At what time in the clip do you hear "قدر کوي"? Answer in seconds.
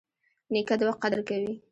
1.03-1.53